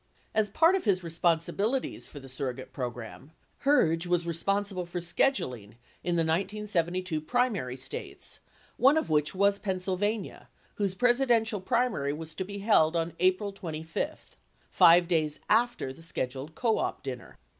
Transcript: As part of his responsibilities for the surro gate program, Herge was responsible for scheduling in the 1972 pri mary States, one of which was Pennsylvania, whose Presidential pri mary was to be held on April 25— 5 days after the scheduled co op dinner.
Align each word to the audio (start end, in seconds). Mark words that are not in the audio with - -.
As 0.33 0.49
part 0.49 0.73
of 0.73 0.85
his 0.85 1.03
responsibilities 1.03 2.07
for 2.07 2.19
the 2.19 2.27
surro 2.27 2.55
gate 2.55 2.73
program, 2.73 3.33
Herge 3.65 4.07
was 4.07 4.25
responsible 4.25 4.87
for 4.87 4.99
scheduling 4.99 5.73
in 6.03 6.15
the 6.15 6.23
1972 6.25 7.21
pri 7.21 7.49
mary 7.51 7.77
States, 7.77 8.39
one 8.77 8.97
of 8.97 9.11
which 9.11 9.35
was 9.35 9.59
Pennsylvania, 9.59 10.49
whose 10.77 10.95
Presidential 10.95 11.61
pri 11.61 11.87
mary 11.87 12.13
was 12.13 12.33
to 12.33 12.43
be 12.43 12.57
held 12.57 12.95
on 12.95 13.13
April 13.19 13.51
25— 13.53 14.37
5 14.71 15.07
days 15.07 15.39
after 15.51 15.93
the 15.93 16.01
scheduled 16.01 16.55
co 16.55 16.79
op 16.79 17.03
dinner. 17.03 17.37